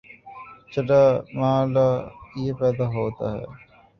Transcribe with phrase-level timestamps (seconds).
[0.71, 1.01] چھٹا
[1.37, 1.87] مألہ
[2.41, 3.45] یہ پیدا ہوتا ہے